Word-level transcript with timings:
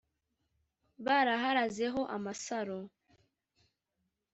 baraharazeho 1.05 2.01
amasaro 2.15 2.79